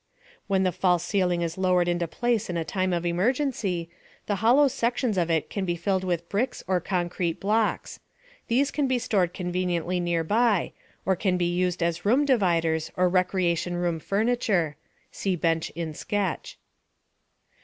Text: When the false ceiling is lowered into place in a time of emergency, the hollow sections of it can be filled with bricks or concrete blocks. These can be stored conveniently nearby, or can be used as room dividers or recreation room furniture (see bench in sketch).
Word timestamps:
When 0.47 0.63
the 0.63 0.71
false 0.71 1.03
ceiling 1.03 1.43
is 1.43 1.59
lowered 1.59 1.87
into 1.87 2.07
place 2.07 2.49
in 2.49 2.57
a 2.57 2.65
time 2.65 2.91
of 2.91 3.05
emergency, 3.05 3.87
the 4.25 4.37
hollow 4.37 4.67
sections 4.67 5.15
of 5.15 5.29
it 5.29 5.47
can 5.47 5.63
be 5.63 5.75
filled 5.75 6.03
with 6.03 6.27
bricks 6.27 6.63
or 6.65 6.81
concrete 6.81 7.39
blocks. 7.39 7.99
These 8.47 8.71
can 8.71 8.87
be 8.87 8.97
stored 8.97 9.31
conveniently 9.31 9.99
nearby, 9.99 10.73
or 11.05 11.15
can 11.15 11.37
be 11.37 11.45
used 11.53 11.83
as 11.83 12.03
room 12.03 12.25
dividers 12.25 12.91
or 12.97 13.09
recreation 13.09 13.75
room 13.75 13.99
furniture 13.99 14.75
(see 15.11 15.35
bench 15.35 15.69
in 15.75 15.93
sketch). 15.93 16.57